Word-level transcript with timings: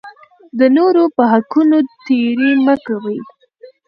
د 0.59 0.61
نورو 0.77 1.03
په 1.15 1.23
حقونو 1.31 1.77
تېری 2.05 2.51
مه 2.65 2.75
کوئ. 2.85 3.19